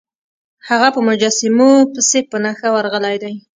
[0.67, 3.33] هغه په مجسمو پسې په نښه ورغلی دی.